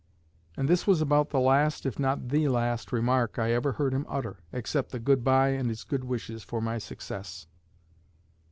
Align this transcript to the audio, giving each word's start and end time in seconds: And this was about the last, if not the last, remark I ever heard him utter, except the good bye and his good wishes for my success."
And 0.57 0.67
this 0.67 0.87
was 0.87 0.99
about 0.99 1.29
the 1.29 1.39
last, 1.39 1.85
if 1.85 1.99
not 1.99 2.29
the 2.29 2.47
last, 2.47 2.91
remark 2.91 3.37
I 3.37 3.51
ever 3.53 3.73
heard 3.73 3.93
him 3.93 4.07
utter, 4.09 4.39
except 4.51 4.89
the 4.91 4.97
good 4.99 5.23
bye 5.23 5.49
and 5.49 5.69
his 5.69 5.83
good 5.83 6.05
wishes 6.05 6.43
for 6.43 6.59
my 6.59 6.79
success." 6.79 7.45